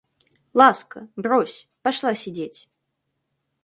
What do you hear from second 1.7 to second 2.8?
пошла сидеть!